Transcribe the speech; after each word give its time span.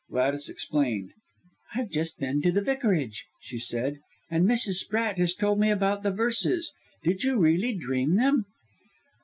Gladys 0.09 0.49
explained. 0.49 1.11
"I've 1.75 1.91
just 1.91 2.17
been 2.17 2.41
to 2.41 2.51
the 2.51 2.63
Vicarage," 2.63 3.27
she 3.39 3.59
said, 3.59 3.99
"and 4.31 4.45
Mrs. 4.45 4.79
Sprat 4.79 5.19
has 5.19 5.35
told 5.35 5.59
me 5.59 5.69
about 5.69 6.01
the 6.01 6.09
verses. 6.09 6.73
Did 7.03 7.23
you 7.23 7.37
really 7.37 7.75
dream 7.75 8.15
them?" 8.15 8.45